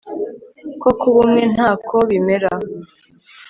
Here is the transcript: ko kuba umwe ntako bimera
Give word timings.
ko 0.81 0.89
kuba 0.99 1.17
umwe 1.25 1.43
ntako 1.53 1.95
bimera 2.09 2.51